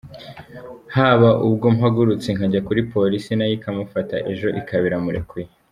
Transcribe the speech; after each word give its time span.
Haba 0.95 1.29
ubwo 1.47 1.65
mpagurutse 1.75 2.27
nkajya 2.35 2.61
kuri 2.67 2.81
polisi, 2.93 3.29
nayo 3.33 3.53
ikamufata, 3.57 4.15
ejo 4.31 4.47
ikaba 4.59 4.85
iramurekuye”. 4.89 5.45